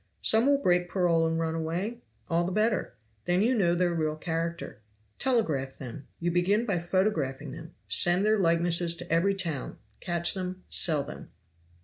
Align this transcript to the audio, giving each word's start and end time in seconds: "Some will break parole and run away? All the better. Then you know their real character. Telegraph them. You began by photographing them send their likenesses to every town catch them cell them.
"Some 0.23 0.47
will 0.47 0.57
break 0.57 0.89
parole 0.89 1.27
and 1.27 1.39
run 1.39 1.53
away? 1.53 1.99
All 2.27 2.43
the 2.43 2.51
better. 2.51 2.95
Then 3.25 3.43
you 3.43 3.53
know 3.53 3.75
their 3.75 3.93
real 3.93 4.15
character. 4.15 4.79
Telegraph 5.19 5.77
them. 5.77 6.07
You 6.19 6.31
began 6.31 6.65
by 6.65 6.79
photographing 6.79 7.51
them 7.51 7.75
send 7.87 8.25
their 8.25 8.39
likenesses 8.39 8.95
to 8.95 9.11
every 9.13 9.35
town 9.35 9.77
catch 9.99 10.33
them 10.33 10.63
cell 10.69 11.03
them. 11.03 11.29